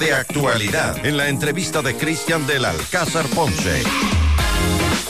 [0.00, 3.82] de actualidad en la entrevista de Cristian del Alcázar Ponce.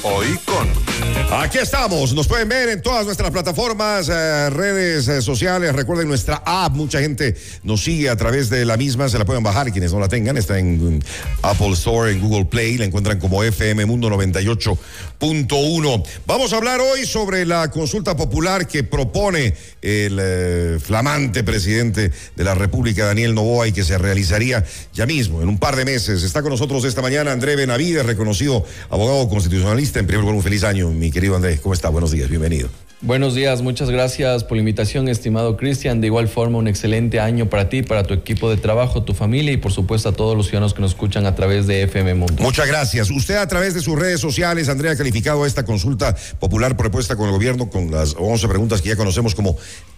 [0.03, 0.92] Hoy con...
[1.34, 6.43] Aquí estamos, nos pueden ver en todas nuestras plataformas, eh, redes eh, sociales, recuerden nuestra
[6.45, 9.93] app, mucha gente nos sigue a través de la misma, se la pueden bajar quienes
[9.93, 11.03] no la tengan, está en
[11.41, 16.05] Apple Store, en Google Play, la encuentran como FM Mundo 98.1.
[16.27, 22.44] Vamos a hablar hoy sobre la consulta popular que propone el eh, flamante presidente de
[22.44, 26.22] la República, Daniel Novoa, y que se realizaría ya mismo, en un par de meses.
[26.22, 29.98] Está con nosotros esta mañana André Benavides, reconocido abogado constitucionalista.
[29.98, 31.58] En primer lugar, un feliz año, mi querido Andrés.
[31.61, 31.89] ¿Cómo está?
[31.89, 32.69] Buenos días, bienvenido.
[33.00, 36.00] Buenos días, muchas gracias por la invitación, estimado Cristian.
[36.00, 39.53] De igual forma, un excelente año para ti, para tu equipo de trabajo, tu familia
[39.53, 42.41] y por supuesto a todos los ciudadanos que nos escuchan a través de FM Mundo.
[42.41, 43.11] Muchas gracias.
[43.11, 47.27] Usted a través de sus redes sociales, Andrea, ha calificado esta consulta popular propuesta con
[47.27, 49.56] el gobierno con las 11 preguntas que ya conocemos como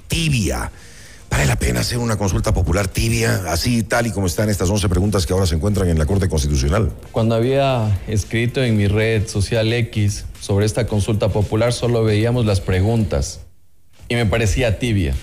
[0.09, 0.73] tibia.
[1.31, 4.89] ¿Vale la pena hacer una consulta popular tibia, así tal y como están estas 11
[4.89, 6.93] preguntas que ahora se encuentran en la Corte Constitucional?
[7.11, 12.61] Cuando había escrito en mi red social X sobre esta consulta popular, solo veíamos las
[12.61, 13.41] preguntas
[14.09, 15.15] y me parecía tibia.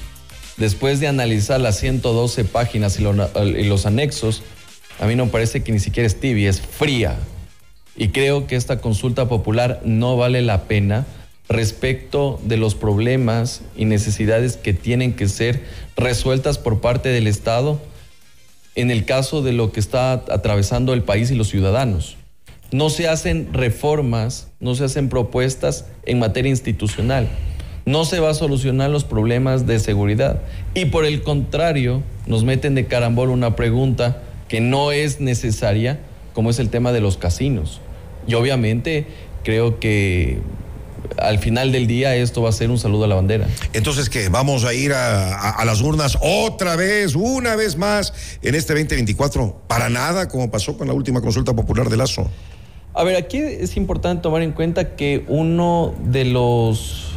[0.57, 4.44] Después de analizar las 112 páginas y, lo- y los anexos,
[4.99, 7.16] a mí no parece que ni siquiera es tibia, es fría.
[7.95, 11.05] Y creo que esta consulta popular no vale la pena
[11.52, 15.63] respecto de los problemas y necesidades que tienen que ser
[15.95, 17.80] resueltas por parte del Estado
[18.75, 22.17] en el caso de lo que está atravesando el país y los ciudadanos.
[22.72, 27.28] No se hacen reformas, no se hacen propuestas en materia institucional.
[27.85, 30.41] No se va a solucionar los problemas de seguridad.
[30.73, 36.00] Y por el contrario, nos meten de carambol una pregunta que no es necesaria,
[36.33, 37.81] como es el tema de los casinos.
[38.28, 39.07] Y obviamente
[39.44, 40.39] creo que
[41.17, 43.47] al final del día esto va a ser un saludo a la bandera.
[43.73, 44.29] Entonces, ¿qué?
[44.29, 48.73] ¿Vamos a ir a, a- a las urnas otra vez, una vez más, en este
[48.73, 49.61] 2024?
[49.67, 52.29] Para nada, como pasó con la última consulta popular de Lazo.
[52.94, 57.10] A ver, aquí es importante tomar en cuenta que uno de los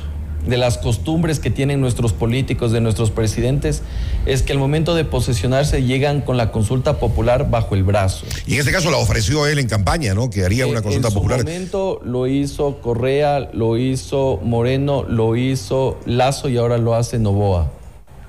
[0.47, 3.83] de las costumbres que tienen nuestros políticos, de nuestros presidentes,
[4.27, 8.27] es que al momento de posesionarse llegan con la consulta popular bajo el brazo.
[8.47, 10.31] Y en este caso la ofreció él en campaña, ¿no?
[10.31, 11.39] Que haría una Eh, consulta en su popular.
[11.45, 17.71] momento lo hizo Correa, lo hizo Moreno, lo hizo Lazo y ahora lo hace Novoa.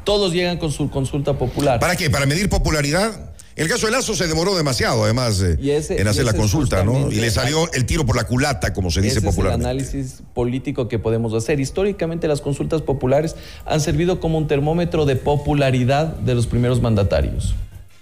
[0.04, 1.80] Todos llegan con su consulta popular.
[1.80, 2.10] ¿Para qué?
[2.10, 3.32] ¿Para medir popularidad?
[3.56, 7.10] El caso de Lazo se demoró demasiado, además, eh, ese- en hacer la consulta, ¿no?
[7.10, 9.66] Y le salió el tiro por la culata, como se dice Ese es el popularmente.
[9.70, 11.62] análisis político que podemos hacer.
[11.62, 13.36] Históricamente las consultas populares
[13.66, 17.56] han servido como un termómetro de popularidad de los primeros mandatarios.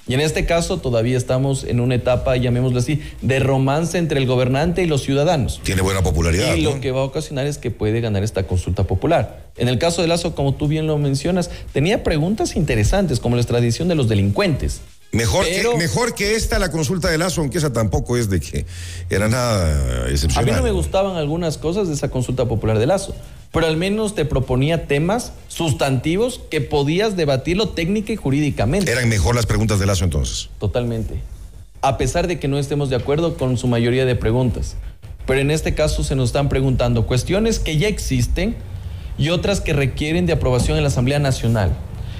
[0.06, 4.26] Y en este caso todavía estamos en una etapa, llamémoslo así, de romance entre el
[4.26, 5.62] gobernante y los ciudadanos.
[5.64, 6.56] Tiene buena popularidad.
[6.56, 6.72] Y ¿no?
[6.72, 9.46] lo que va a ocasionar es que puede ganar esta consulta popular.
[9.56, 13.44] En el caso de Lazo, como tú bien lo mencionas, tenía preguntas interesantes, como la
[13.44, 14.82] extradición de los delincuentes.
[15.14, 18.40] Mejor, Pero- que, mejor que esta la consulta de Lazo, aunque esa tampoco es de
[18.40, 18.66] que
[19.12, 20.56] era nada A mí excepcional.
[20.58, 23.14] no me gustaban algunas cosas de esa consulta popular de Lazo,
[23.52, 28.92] pero al menos te proponía temas sustantivos que podías debatirlo técnica y jurídicamente.
[28.92, 30.50] Eran mejor las preguntas de Lazo entonces.
[30.60, 31.22] Totalmente.
[31.82, 34.78] A pesar de que no estemos de acuerdo con su mayoría de preguntas.
[35.28, 38.56] Pero en este caso se nos están preguntando cuestiones que ya existen
[39.20, 41.72] y otras que requieren de aprobación en la Asamblea Nacional.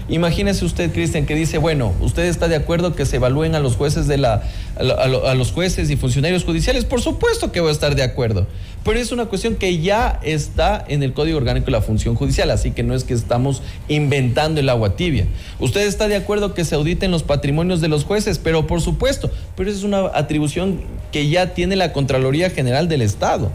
[0.10, 3.76] Imagínese usted, Cristian, que dice, bueno, ¿usted está de acuerdo que se evalúen a los
[3.78, 4.44] jueces de la
[4.78, 6.84] a, lo- a lo- a los jueces y funcionarios judiciales?
[6.84, 8.46] Por supuesto que voy a estar de acuerdo.
[8.84, 12.52] Pero es una cuestión que ya está en el Código Orgánico de la Función Judicial,
[12.52, 15.26] así que no es que estamos inventando el agua tibia.
[15.60, 18.40] ¿Usted está de acuerdo que se auditen los patrimonios de los jueces?
[18.40, 20.82] Pero por supuesto, pero es una atribución
[21.14, 23.52] que ya tiene la Contraloría General del Estado.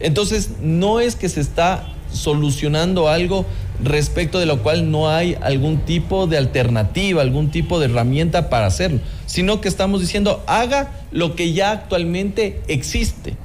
[0.00, 3.46] Entonces, no es que se está solucionando algo
[3.82, 8.66] respecto de lo cual no hay algún tipo de alternativa, algún tipo de herramienta para
[8.66, 13.36] hacerlo, sino que estamos diciendo haga lo que ya actualmente existe.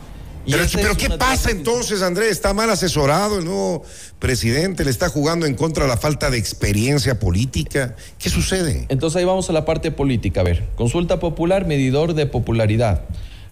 [0.45, 2.31] Y Pero, ¿qué pasa entonces, Andrés?
[2.31, 3.83] ¿Está mal asesorado el nuevo
[4.17, 4.85] presidente?
[4.85, 7.97] ¿Le está jugando en contra de la falta de experiencia política?
[8.17, 8.85] ¿Qué sucede?
[8.87, 10.39] Entonces ahí vamos a la parte política.
[10.39, 13.01] A ver, consulta popular, medidor de popularidad.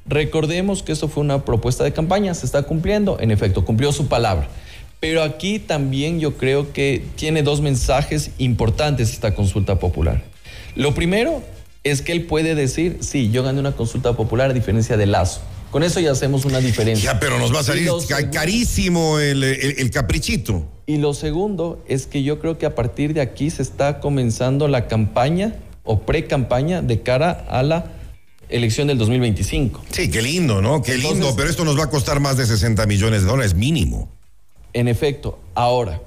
[0.05, 4.07] Recordemos que eso fue una propuesta de campaña, se está cumpliendo, en efecto, cumplió su
[4.07, 4.47] palabra.
[4.99, 10.23] Pero aquí también yo creo que tiene dos mensajes importantes esta consulta popular.
[10.75, 11.43] Lo primero
[11.83, 15.41] es que él puede decir, sí, yo gané una consulta popular a diferencia de Lazo.
[15.71, 17.13] Con eso ya hacemos una diferencia.
[17.13, 20.65] Ya, pero nos va a salir ca- carísimo el, el- el caprichito.
[20.87, 24.67] Y lo segundo es que yo creo que a partir de aquí se está comenzando
[24.67, 27.91] la campaña o pre-campaña de cara a la
[28.49, 29.83] elección del 2025.
[29.91, 30.81] Sí, qué lindo, ¿no?
[30.81, 34.09] Qué lindo, pero esto nos va a costar más de 60 millones de dólares mínimo.
[34.75, 36.01] En efecto, ahora,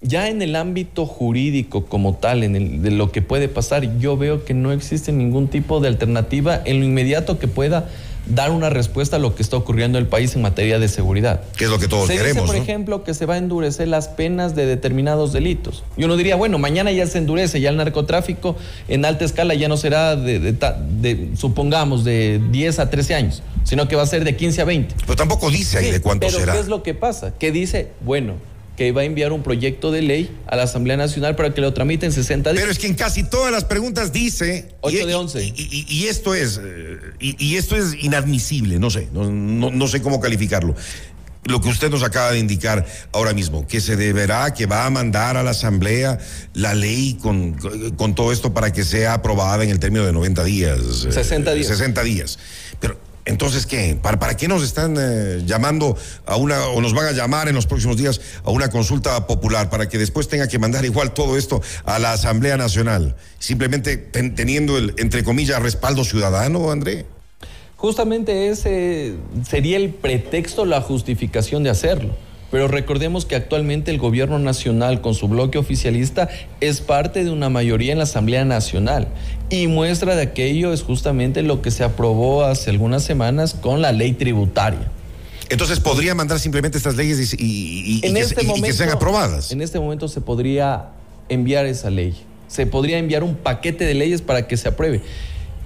[0.00, 4.16] ya en el ámbito jurídico como tal, en el, de lo que puede pasar, yo
[4.16, 7.90] veo que no existe ningún tipo de alternativa en lo inmediato que pueda
[8.26, 11.42] dar una respuesta a lo que está ocurriendo en el país en materia de seguridad.
[11.56, 12.42] Que es lo que todos se queremos.
[12.42, 12.62] Dice, por ¿no?
[12.62, 15.84] ejemplo, que se va a endurecer las penas de determinados delitos.
[15.96, 18.56] Y uno diría, bueno, mañana ya se endurece, ya el narcotráfico
[18.88, 23.42] en alta escala ya no será de, de, de supongamos, de 10 a 13 años,
[23.64, 24.94] sino que va a ser de 15 a 20.
[25.00, 26.52] Pero tampoco dice ahí Sí, de cuánto pero será.
[26.54, 27.34] ¿qué es lo que pasa?
[27.38, 28.34] Que dice, bueno,
[28.76, 31.72] que va a enviar un proyecto de ley a la Asamblea Nacional para que lo
[31.74, 32.60] tramite en 60 días.
[32.60, 34.68] Pero es que en casi todas las preguntas dice.
[34.80, 35.44] Ocho y, de once.
[35.44, 36.60] Y, y- y esto es.
[36.62, 40.74] eh, Y, esto es inadmisible, no sé, no, no- no sé cómo calificarlo.
[41.46, 44.90] Lo que usted nos acaba de indicar ahora mismo, que se deberá, que va a
[44.90, 46.18] mandar a la Asamblea
[46.54, 47.52] la ley con,
[47.96, 50.78] con todo esto para que sea aprobada en el término de 90 días.
[51.06, 51.66] eh, 60 días.
[51.68, 52.38] 60 días.
[52.80, 53.96] Pero, entonces, ¿qué?
[54.00, 57.54] ¿Para, para qué nos están eh, llamando a una, o nos van a llamar en
[57.54, 61.36] los próximos días a una consulta popular para que después tenga que mandar igual todo
[61.38, 63.16] esto a la Asamblea Nacional?
[63.38, 67.06] Simplemente ten- teniendo el, entre comillas, respaldo ciudadano, André.
[67.76, 69.14] Justamente ese
[69.48, 72.16] sería el pretexto, la justificación de hacerlo.
[72.54, 76.28] Pero recordemos que actualmente el gobierno nacional con su bloque oficialista
[76.60, 79.08] es parte de una mayoría en la Asamblea Nacional
[79.50, 83.90] y muestra de aquello es justamente lo que se aprobó hace algunas semanas con la
[83.90, 84.88] ley tributaria.
[85.48, 88.66] Entonces, ¿podría mandar simplemente estas leyes y, y- y- y En que, este y momento,
[88.68, 89.50] que sean aprobadas?
[89.50, 90.90] En este momento se podría
[91.28, 92.14] enviar esa ley.
[92.46, 95.00] Se podría enviar un paquete de leyes para que se apruebe.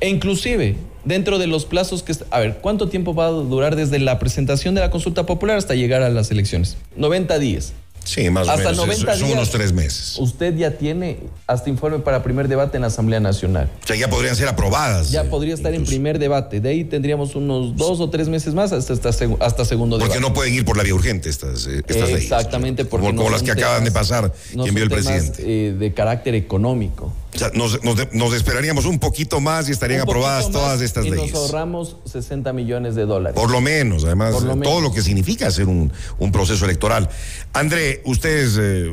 [0.00, 0.76] E inclusive,
[1.08, 2.14] dentro de los plazos que...
[2.30, 5.74] A ver, ¿cuánto tiempo va a durar desde la presentación de la consulta popular hasta
[5.74, 6.76] llegar a las elecciones?
[6.96, 7.72] 90 días.
[8.04, 8.76] Sí, más o menos.
[8.76, 9.32] 90 Son días.
[9.36, 10.16] unos tres meses.
[10.18, 13.68] Usted ya tiene hasta informe para primer debate en la Asamblea Nacional.
[13.84, 15.10] O sea, ya podrían ser aprobadas.
[15.10, 16.60] Ya eh, podría estar en primer debate.
[16.60, 19.10] De ahí tendríamos unos dos o tres meses más hasta, hasta,
[19.40, 20.26] hasta segundo Porque debate.
[20.26, 22.22] no pueden ir por la vía urgente estas, eh, estas leyes.
[22.22, 25.04] Exactamente, porque Como, no como las que acaban de pasar, no que envió el temas,
[25.06, 25.42] presidente.
[25.68, 27.12] eh, de carácter económico.
[27.34, 30.80] O sea, nos, nos de- nos esperaríamos un poquito más y estarían Un aprobadas todas
[30.80, 31.30] estas y leyes.
[31.32, 33.38] nos ahorramos 60 millones de dólares.
[33.38, 34.62] Por lo menos, además, lo eh, menos.
[34.62, 37.10] todo lo que significa hacer un, un proceso electoral.
[37.52, 38.90] André, usted es eh,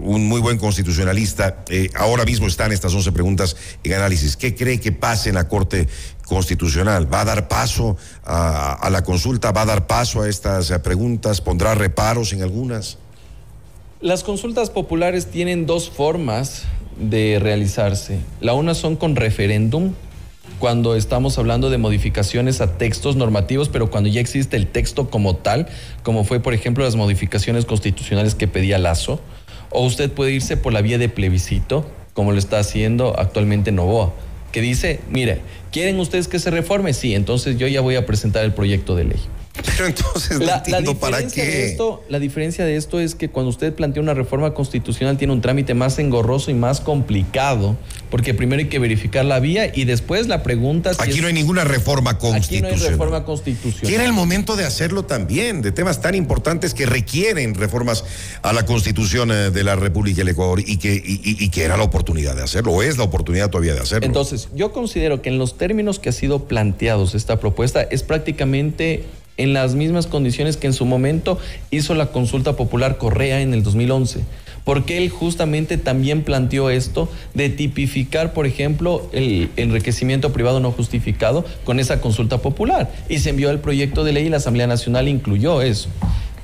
[0.00, 1.64] un muy buen constitucionalista.
[1.68, 4.38] Eh, ahora mismo están estas 11 preguntas en análisis.
[4.38, 5.86] ¿Qué cree que pase en la Corte
[6.24, 7.12] Constitucional?
[7.12, 9.52] ¿Va a dar paso a, a la consulta?
[9.52, 11.42] ¿Va a dar paso a estas preguntas?
[11.42, 12.96] ¿Pondrá reparos en algunas?
[14.00, 16.62] Las consultas populares tienen dos formas
[16.98, 18.18] de realizarse.
[18.40, 19.92] La una son con referéndum,
[20.58, 25.36] cuando estamos hablando de modificaciones a textos normativos, pero cuando ya existe el texto como
[25.36, 25.68] tal,
[26.02, 29.20] como fue, por ejemplo, las modificaciones constitucionales que pedía Lazo,
[29.70, 34.14] o usted puede irse por la vía de plebiscito, como lo está haciendo actualmente Novoa,
[34.52, 35.40] que dice, mire,
[35.70, 36.94] ¿quieren ustedes que se reforme?
[36.94, 39.20] Sí, entonces yo ya voy a presentar el proyecto de ley.
[39.64, 41.66] Pero entonces no La, la entiendo para diferencia de qué.
[41.70, 45.40] esto, la diferencia de esto es que cuando usted plantea una reforma constitucional tiene un
[45.40, 47.76] trámite más engorroso y más complicado,
[48.10, 51.26] porque primero hay que verificar la vía y después la pregunta si Aquí es- no
[51.28, 52.80] hay ninguna reforma aquí no constitucional.
[52.82, 53.94] hay reforma constitucional.
[53.94, 58.04] era el momento de hacerlo también, de temas tan importantes que requieren reformas
[58.42, 61.62] a la Constitución eh, de la República del Ecuador y que, y, y- y que
[61.64, 64.06] era la oportunidad de hacerlo, o es la oportunidad todavía de hacerlo.
[64.06, 69.04] Entonces, yo considero que en los términos que ha sido planteados esta propuesta es prácticamente
[69.36, 71.38] en las mismas condiciones que en su momento
[71.70, 74.20] hizo la consulta popular Correa en el 2011.
[74.64, 81.44] Porque él justamente también planteó esto de tipificar, por ejemplo, el enriquecimiento privado no justificado
[81.64, 82.90] con esa consulta popular.
[83.08, 85.88] Y se envió el proyecto de ley y la Asamblea Nacional incluyó eso.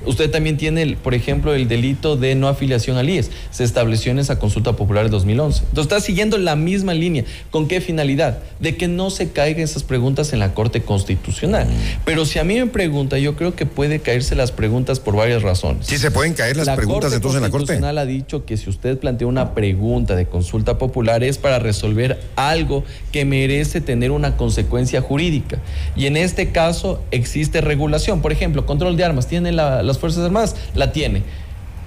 [0.05, 3.31] Usted también tiene, el, por ejemplo, el delito de no afiliación al IES.
[3.51, 5.59] Se estableció en esa consulta popular de 2011.
[5.69, 7.23] Entonces está siguiendo la misma línea.
[7.51, 8.39] ¿Con qué finalidad?
[8.59, 11.67] De que no se caigan esas preguntas en la Corte Constitucional.
[12.05, 15.41] Pero si a mí me pregunta, yo creo que puede caerse las preguntas por varias
[15.41, 15.87] razones.
[15.87, 17.65] Sí se pueden caer las la preguntas Corte entonces en la Corte.
[17.67, 22.19] Constitucional ha dicho que si usted plantea una pregunta de consulta popular es para resolver
[22.35, 25.59] algo que merece tener una consecuencia jurídica.
[25.95, 28.21] Y en este caso existe regulación.
[28.21, 29.27] Por ejemplo, control de armas.
[29.27, 30.55] ¿Tiene la- las Fuerzas Armadas?
[30.75, 31.23] La tiene.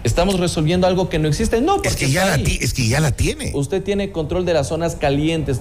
[0.05, 1.61] ¿Estamos resolviendo algo que no existe?
[1.61, 3.51] No, porque Es que, ya la, es que ya la tiene.
[3.55, 5.61] Usted tiene control de las zonas calientes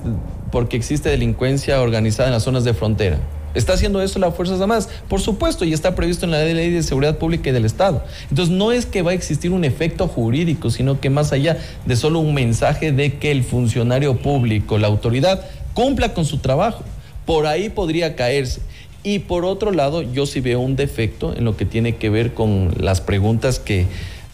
[0.52, 3.20] porque existe delincuencia organizada en las zonas de frontera.
[3.56, 4.90] ¿Está haciendo eso las Fuerzas Armadas?
[5.08, 8.04] Por supuesto, y está previsto en la Ley de Seguridad Pública y del Estado.
[8.30, 11.96] Entonces, no es que va a existir un efecto jurídico, sino que más allá de
[11.96, 16.84] solo un mensaje de que el funcionario público, la autoridad, cumpla con su trabajo.
[17.26, 18.62] Por ahí podría caerse.
[19.06, 22.34] Y por otro lado, yo sí veo un defecto en lo que tiene que ver
[22.34, 23.86] con las preguntas que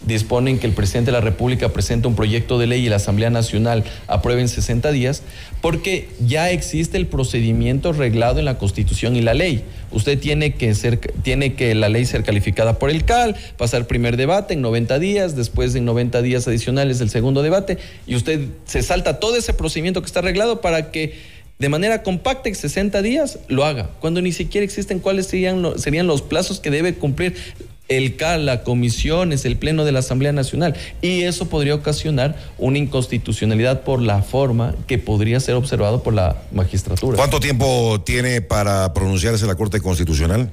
[0.06, 3.30] disponen que el presidente de la República presente un proyecto de ley y la Asamblea
[3.30, 5.24] Nacional apruebe en 60 días,
[5.60, 9.62] porque ya existe el procedimiento reglado en la Constitución y la ley.
[9.92, 14.16] Usted tiene que ser, tiene que la ley ser calificada por el CAL, pasar primer
[14.16, 18.82] debate en 90 días, después en 90 días adicionales el segundo debate, y usted se
[18.84, 23.38] salta todo ese procedimiento que está arreglado para que de manera compacta en 60 días
[23.48, 27.36] lo haga, cuando ni siquiera existen cuáles serían, serían los plazos que debe cumplir
[27.88, 30.76] el CAL, la comisión, es el Pleno de la Asamblea Nacional.
[31.04, 36.42] Y eso podría ocasionar una inconstitucionalidad por la forma que podría ser observado por la
[36.52, 37.16] magistratura.
[37.18, 40.52] ¿Cuánto tiempo tiene para pronunciarse la Corte Constitucional?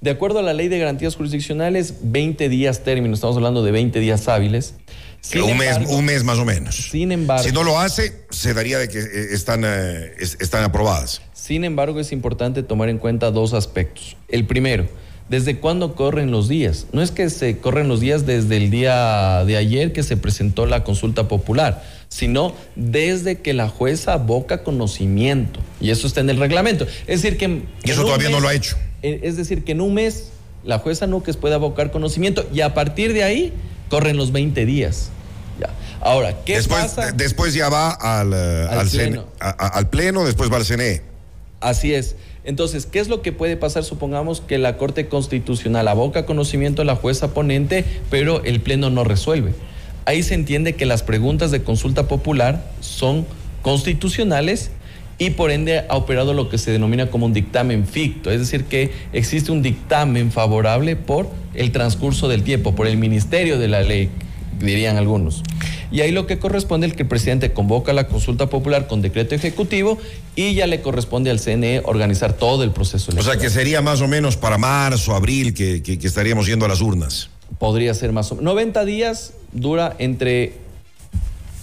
[0.00, 4.00] De acuerdo a la ley de garantías jurisdiccionales, 20 días término, estamos hablando de 20
[4.00, 4.74] días hábiles.
[5.42, 6.90] Un, mes, un mes más o menos.
[6.90, 7.44] Sin embargo.
[7.44, 11.22] Si no lo hace, se daría de que eh, están, eh, están aprobadas.
[11.32, 14.16] Sin embargo, es importante tomar en cuenta dos aspectos.
[14.28, 14.88] El primero,
[15.30, 16.88] ¿Desde cuándo corren los días?
[16.92, 20.66] No es que se corren los días desde el día de ayer que se presentó
[20.66, 25.60] la consulta popular, sino desde que la jueza aboca conocimiento.
[25.80, 26.84] Y eso está en el reglamento.
[27.06, 27.62] Es decir, que...
[27.84, 28.76] Y eso todavía no lo ha hecho.
[29.02, 30.30] Eh, es decir, que en un mes
[30.64, 33.52] la jueza Núquez puede abocar conocimiento y a partir de ahí
[33.90, 35.10] corren los 20 días.
[35.60, 35.70] Ya.
[36.00, 37.12] Ahora, ¿qué después, pasa?
[37.12, 39.26] Después ya va al, eh, al, pleno.
[39.38, 41.02] al pleno, después va al CNE.
[41.60, 42.16] Así es.
[42.44, 43.84] Entonces, ¿qué es lo que puede pasar?
[43.84, 49.04] Supongamos que la Corte Constitucional aboca conocimiento a la jueza ponente, pero el Pleno no
[49.04, 49.52] resuelve.
[50.06, 53.26] Ahí se entiende que las preguntas de consulta popular son
[53.60, 54.70] constitucionales
[55.20, 58.64] y por ende ha operado lo que se denomina como un dictamen ficto, es decir,
[58.64, 63.82] que existe un dictamen favorable por el transcurso del tiempo, por el ministerio de la
[63.82, 64.08] ley,
[64.58, 65.42] dirían algunos.
[65.92, 69.34] Y ahí lo que corresponde es que el presidente convoca la consulta popular con decreto
[69.34, 69.98] ejecutivo
[70.36, 73.36] y ya le corresponde al CNE organizar todo el proceso electoral.
[73.36, 76.68] O sea que sería más o menos para marzo, abril que, que, estaríamos yendo a
[76.68, 77.28] las urnas.
[77.58, 78.54] Podría ser más o menos.
[78.54, 80.54] 90 días dura entre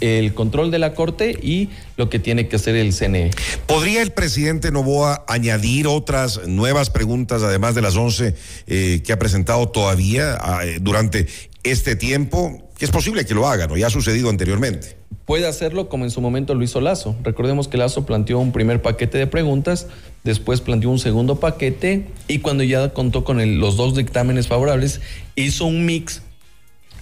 [0.01, 3.31] el control de la Corte y lo que tiene que hacer el CNE.
[3.65, 8.35] ¿Podría el presidente Novoa añadir otras nuevas preguntas, además de las 11
[8.67, 11.27] eh, que ha presentado todavía ah, eh, durante
[11.63, 12.63] este tiempo?
[12.77, 14.97] que es posible que lo hagan, o ya ha sucedido anteriormente.
[15.25, 17.15] Puede hacerlo como en su momento lo hizo Lazo.
[17.23, 19.87] Recordemos que Lazo planteó un primer paquete de preguntas,
[20.23, 25.01] después planteó un segundo paquete y cuando ya contó con los dos dictámenes favorables,
[25.35, 26.21] hizo un mix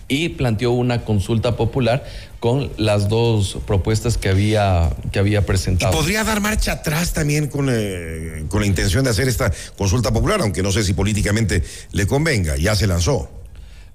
[0.08, 2.06] y planteó una consulta popular
[2.40, 5.92] con las dos propuestas que había, que había presentado.
[5.92, 10.12] ¿Y podría dar marcha atrás también con, eh, con la intención de hacer esta consulta
[10.14, 13.32] popular, aunque no sé si políticamente le convenga, ya se lanzó.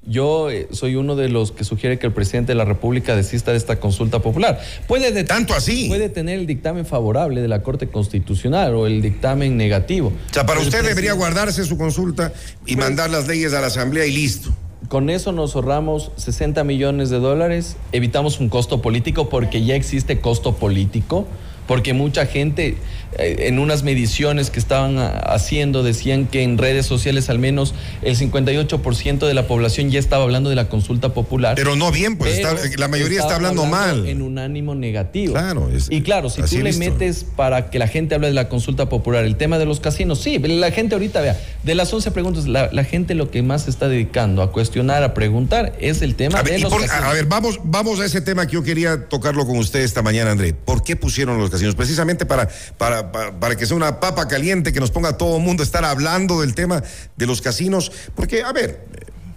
[0.02, 3.50] Yo eh, soy uno de los que sugiere que el presidente de la República desista
[3.50, 4.58] de esta consulta popular.
[4.88, 5.88] Puede de, tanto así.
[5.88, 10.08] Puede tener el dictamen favorable de la Corte Constitucional o el dictamen negativo.
[10.08, 12.32] O sea, para usted debería guardarse su consulta
[12.64, 14.54] y pues mandar las leyes a la Asamblea y listo.
[14.90, 20.20] Con eso nos ahorramos 60 millones de dólares, evitamos un costo político porque ya existe
[20.20, 21.28] costo político
[21.68, 22.76] porque mucha gente
[23.18, 28.16] en unas mediciones que estaban ah, haciendo decían que en redes sociales al menos el
[28.16, 31.54] 58% de la población ya estaba hablando de la consulta popular.
[31.56, 32.40] Pero no bien, pues
[32.78, 34.06] la mayoría está hablando, mal.
[34.06, 35.34] En un ánimo negativo.
[35.34, 35.68] Claro.
[35.88, 39.24] y claro, si tú le metes para que la gente hable de la consulta popular,
[39.24, 42.68] el tema de los casinos, sí, la gente ahorita, vea, de las 11 preguntas, la,
[42.84, 46.58] gente lo que más se está dedicando a cuestionar, a preguntar, es el tema de
[46.58, 47.04] los casinos.
[47.04, 50.30] A ver, vamos, vamos a ese tema que yo quería tocarlo con usted esta mañana,
[50.30, 50.54] André.
[50.54, 51.74] ¿Por qué pusieron los casinos?
[51.80, 55.62] precisamente para, para, para, que sea una papa caliente que nos ponga todo el mundo
[55.62, 56.82] a estar hablando del tema
[57.16, 58.86] de los casinos, porque, a ver,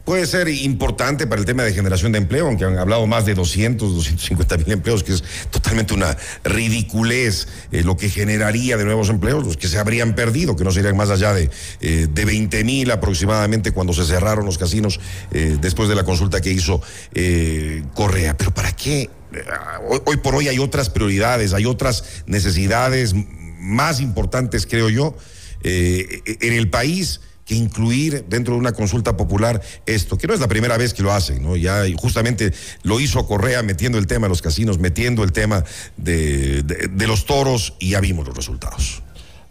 [0.06, 3.34] puede ser importante para el tema de generación de empleo, aunque han hablado más de
[3.36, 9.10] 200, 250 mil empleos, que es totalmente una ridiculez eh, lo que generaría de nuevos
[9.10, 11.50] empleos, los que se habrían perdido, que no serían más allá de,
[11.82, 15.00] eh, de 20 mil aproximadamente cuando se cerraron los casinos
[15.32, 16.82] eh, después de la consulta que hizo
[17.94, 18.36] Correa.
[18.38, 19.10] Pero ¿para qué?
[20.06, 23.16] hoy, por hoy hay otras prioridades, hay otras necesidades
[23.64, 25.16] más importantes, creo yo,
[25.64, 30.40] eh, en el país que incluir dentro de una consulta popular esto, que no es
[30.40, 31.56] la primera vez que lo hacen, ¿no?
[31.56, 32.54] Ya justamente
[32.84, 35.64] lo hizo Correa metiendo el tema de los casinos, metiendo el tema
[35.98, 36.64] de,
[37.06, 39.02] los toros y ya vimos los resultados.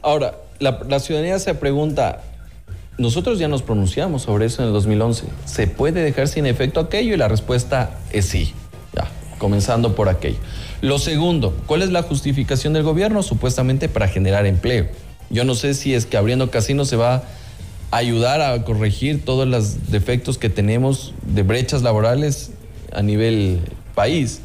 [0.00, 2.22] Ahora, la, la, ciudadanía se pregunta,
[2.98, 7.14] nosotros ya nos pronunciamos sobre eso en el 2011, ¿se puede dejar sin efecto aquello?
[7.14, 8.54] Y la respuesta es sí
[9.42, 10.38] comenzando por aquello.
[10.82, 13.24] Lo segundo, ¿cuál es la justificación del gobierno?
[13.24, 14.86] Supuestamente para generar empleo.
[15.30, 17.24] Yo no sé si es que abriendo casinos se va
[17.90, 22.52] a ayudar a corregir todos los defectos que tenemos de brechas laborales
[22.92, 23.58] a nivel
[23.96, 24.42] país.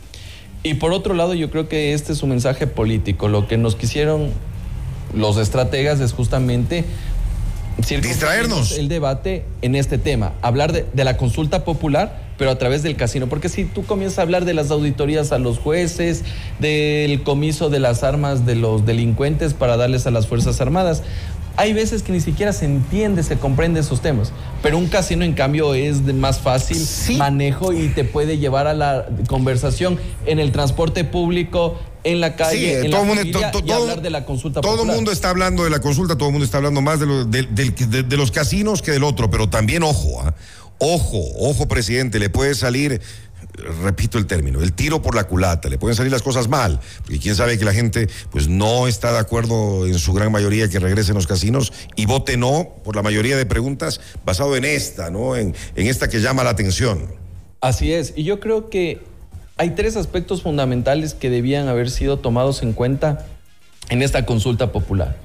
[0.63, 3.27] Y por otro lado, yo creo que este es un mensaje político.
[3.27, 4.32] Lo que nos quisieron
[5.13, 6.86] los estrategas es justamente
[7.77, 8.72] distraernos.
[8.72, 12.96] El debate en este tema, hablar de, de, la consulta popular, pero a través del
[12.96, 13.27] casino.
[13.27, 16.24] Porque si tú comienzas a hablar de las auditorías a los jueces,
[16.60, 21.03] del comiso de las armas de los delincuentes para darles a las Fuerzas Armadas,
[21.58, 24.32] hay veces que ni siquiera se entiende, se comprende esos temas.
[24.62, 26.77] Pero un casino, en cambio, es de más fácil
[27.17, 32.86] manejo y te puede llevar a la conversación en el transporte público, en la calle,
[32.86, 35.72] en todo la mundo, y hablar de la consulta Todo el mundo está hablando de
[35.72, 39.32] la consulta, todo el mundo está hablando más de, de, los casinos que del otro,
[39.32, 40.36] pero también ojo, ¿ah?
[40.79, 43.01] Ojo, ojo, presidente, le puede salir
[43.84, 47.19] repito el término, el tiro por la culata, le pueden salir las cosas mal, porque
[47.19, 50.79] quién sabe que la gente pues no está de acuerdo en su gran mayoría que
[50.79, 55.36] regresen los casinos y vote no por la mayoría de preguntas basado en esta, ¿no?
[55.36, 57.07] En, en esta que llama la atención.
[57.62, 59.01] Así es, y yo creo que
[59.57, 63.25] hay tres aspectos fundamentales que debían haber sido tomados en cuenta
[63.89, 65.17] en esta consulta popular.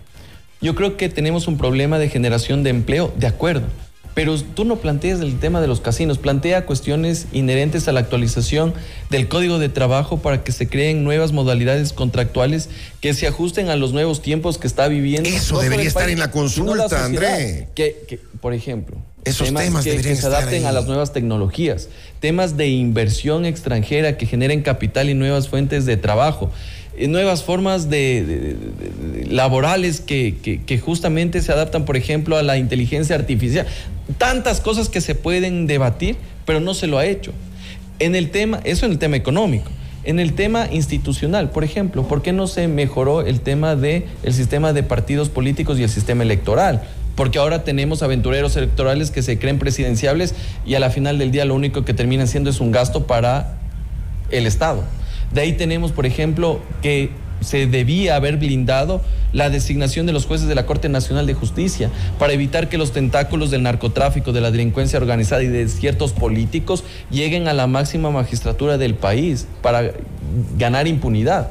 [0.63, 3.67] Yo creo que tenemos un problema de generación de empleo, de acuerdo
[4.15, 8.75] pero tú no planteas el tema de los casinos, plantea cuestiones inherentes a la actualización
[9.11, 12.69] del código de trabajo para que se creen nuevas modalidades contractuales
[13.01, 15.29] que se ajusten a los nuevos tiempos que está viviendo.
[15.29, 17.69] Eso debería estar en la consulta, André.
[17.75, 21.89] Que, por ejemplo, Esos temas, que, se adapten a las nuevas tecnologías,
[22.21, 26.51] temas de inversión extranjera que generen capital y nuevas fuentes de trabajo.
[26.95, 28.57] Eh, nuevas formas de,
[29.27, 33.67] laborales que, que, justamente se adaptan, por ejemplo, a la inteligencia artificial.
[34.19, 37.33] Tantas cosas que se pueden debatir, pero no se lo ha hecho.
[37.99, 39.71] En el tema, eso en el tema económico.
[40.05, 44.35] En el tema institucional, por ejemplo, ¿por qué no se mejoró el tema del el
[44.35, 46.83] sistema de partidos políticos y el sistema electoral?
[47.15, 50.35] Porque ahora tenemos aventureros electorales que se creen presidenciables
[50.67, 53.59] y a la final del día lo único que terminan siendo es un gasto para
[54.31, 54.83] el Estado.
[55.33, 57.11] De ahí tenemos, por ejemplo, que
[57.43, 59.03] se debía haber blindado
[59.33, 62.93] la designación de los jueces de la Corte Nacional de Justicia para evitar que los
[62.93, 68.11] tentáculos del narcotráfico, de la delincuencia organizada y de ciertos políticos lleguen a la máxima
[68.11, 69.93] magistratura del país para
[70.57, 71.51] ganar impunidad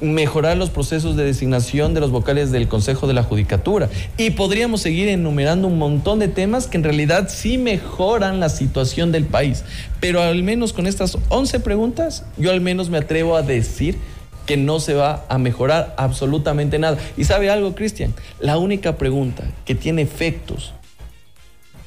[0.00, 3.88] mejorar los procesos de designación de los vocales del Consejo de la Judicatura.
[4.16, 9.12] Y podríamos seguir enumerando un montón de temas que en realidad sí mejoran la situación
[9.12, 9.64] del país.
[10.00, 13.96] Pero al menos con estas 11 preguntas, yo al menos me atrevo a decir
[14.46, 16.98] que no se va a mejorar absolutamente nada.
[17.16, 20.72] Y sabe algo, Cristian, la única pregunta que tiene efectos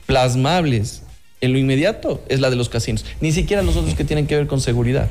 [0.05, 1.03] plasmables
[1.41, 4.35] en lo inmediato es la de los casinos, ni siquiera los otros que tienen que
[4.35, 5.07] ver con seguridad.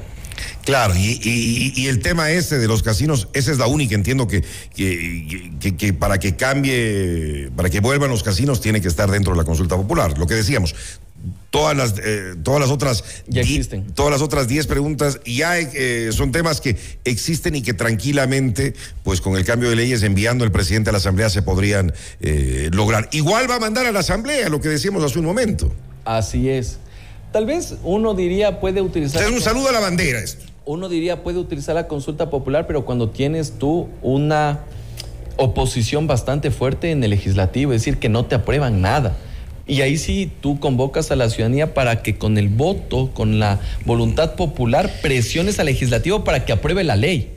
[0.64, 5.94] Claro, y, el tema ese de los casinos, esa es la única, entiendo que, que,
[5.94, 9.76] para que cambie, para que vuelvan los casinos, tiene que estar dentro de la consulta
[9.76, 10.18] popular.
[10.18, 10.74] Lo que decíamos,
[11.56, 13.86] todas las eh, todas las otras ya existen.
[13.94, 19.20] todas las otras 10 preguntas ya eh, son temas que existen y que tranquilamente pues
[19.20, 23.08] con el cambio de leyes enviando el presidente a la asamblea se podrían eh, lograr
[23.12, 25.72] igual va a mandar a la asamblea lo que decíamos hace un momento
[26.04, 26.78] así es
[27.32, 31.22] tal vez uno diría puede utilizar es un saludo a la bandera esto uno diría
[31.22, 34.60] puede utilizar la consulta popular, pero cuando tienes tú una
[35.36, 39.16] oposición bastante fuerte en el legislativo, es decir, que no te aprueban nada.
[39.68, 43.60] Y ahí sí tú convocas a la ciudadanía para que con el voto, con la
[43.84, 47.35] voluntad popular, presiones al legislativo para que apruebe la ley.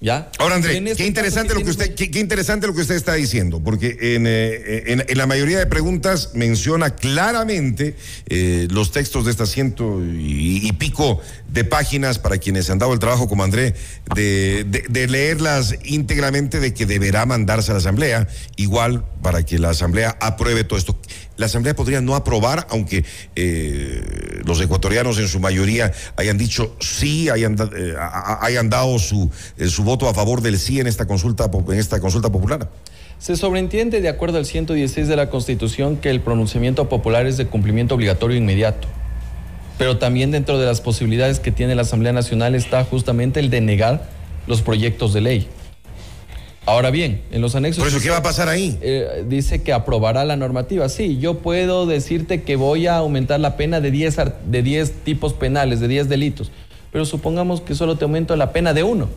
[0.00, 0.30] ¿Ya?
[0.38, 3.96] Ahora, André, qué interesante, lo que usted, qué, interesante lo que usted está diciendo, porque
[4.00, 7.96] en, eh, la mayoría de preguntas menciona claramente
[8.28, 13.00] eh, los textos de estas ciento y, pico de páginas para quienes han dado el
[13.00, 13.74] trabajo como André,
[14.14, 19.70] de, de, leerlas íntegramente, de que deberá mandarse a la Asamblea, igual para que la
[19.70, 20.96] Asamblea apruebe todo esto
[21.38, 23.04] la Asamblea podría no aprobar, aunque
[23.36, 27.94] eh, los ecuatorianos en su mayoría hayan dicho sí, hayan, eh,
[28.40, 31.98] hayan dado su, eh, su voto a favor del sí en esta consulta, en esta
[31.98, 32.68] consulta popular.
[33.18, 37.46] Se sobreentiende, de acuerdo al 116 de la Constitución, que el pronunciamiento popular es de
[37.46, 38.86] cumplimiento obligatorio inmediato.
[39.78, 43.60] Pero también dentro de las posibilidades que tiene la Asamblea Nacional está justamente el de
[43.60, 44.08] negar
[44.46, 45.48] los proyectos de ley.
[46.66, 47.82] Ahora bien, en los anexos...
[47.82, 48.78] ¿Por eso qué va a pasar ahí?
[48.82, 50.88] Eh, dice que aprobará la normativa.
[50.90, 54.16] Sí, yo puedo decirte que voy a aumentar la pena de 10,
[54.50, 56.52] de 10 tipos penales, de 10 delitos.
[56.92, 59.08] Pero supongamos que solo te aumento la pena de uno.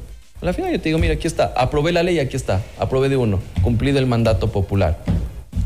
[0.41, 3.17] Al final yo te digo, mira, aquí está, aprobé la ley, aquí está, aprobé de
[3.17, 5.03] uno, cumplido el mandato popular.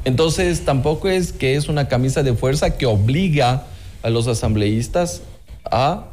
[0.04, 3.64] Entonces tampoco es que es una camisa de fuerza que obliga
[4.04, 5.22] a los asambleístas
[5.64, 6.08] a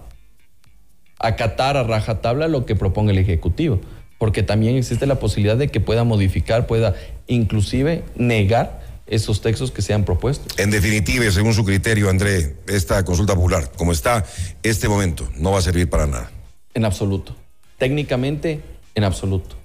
[1.18, 3.80] acatar a rajatabla lo que proponga el Ejecutivo
[4.22, 6.94] porque también existe la posibilidad de que pueda modificar, pueda
[7.26, 10.44] inclusive negar esos textos que se han propuesto.
[10.62, 14.24] En definitiva, según su criterio, André, esta consulta popular, como está
[14.62, 16.30] este momento, no va a servir para nada.
[16.72, 17.34] En absoluto.
[17.82, 18.60] Técnicamente,
[18.94, 19.56] en absoluto.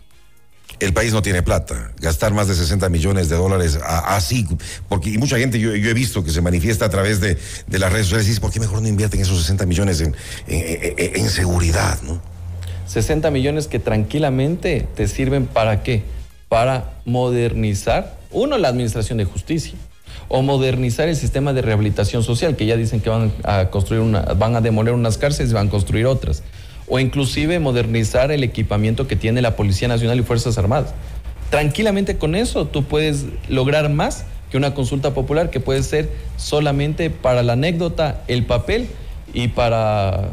[0.79, 1.91] el país no tiene plata.
[2.01, 4.47] Gastar más de 60 millones de dólares así,
[4.89, 7.37] porque y mucha gente yo, he visto que se manifiesta a través de,
[7.69, 10.15] las redes sociales y dice, ¿por qué mejor no invierten esos 60 millones en,
[10.47, 12.01] en, seguridad?
[12.01, 12.19] ¿no?
[12.87, 16.01] 60 millones que tranquilamente te sirven para qué?
[16.49, 19.75] Para modernizar, uno, la administración de justicia
[20.27, 24.21] o modernizar el sistema de rehabilitación social, que ya dicen que van a construir una,
[24.21, 26.41] van a demoler unas cárceles y van a construir otras,
[26.87, 30.93] o inclusive modernizar el equipamiento que tiene la Policía Nacional y Fuerzas Armadas.
[31.49, 37.09] Tranquilamente con eso tú puedes lograr más que una consulta popular que puede ser solamente
[37.09, 38.87] para la anécdota, el papel
[39.33, 40.29] y para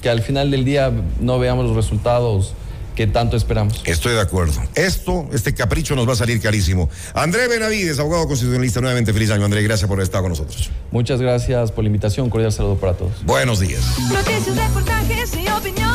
[0.00, 2.54] que al final del día no veamos los resultados
[2.94, 3.82] que tanto esperamos.
[3.84, 4.60] Estoy de acuerdo.
[4.74, 6.88] Esto, este capricho nos va a salir carísimo.
[7.14, 9.44] André Benavides, abogado constitucionalista, nuevamente feliz año.
[9.44, 10.70] André, gracias por estar con nosotros.
[10.90, 12.30] Muchas gracias por la invitación.
[12.30, 13.24] Cordial saludo para todos.
[13.24, 13.82] Buenos días.
[14.10, 15.92] Noticias, reportajes y opinión.